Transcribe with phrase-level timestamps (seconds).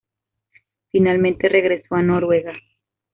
[0.89, 2.53] Finalmente regresó a Noruega.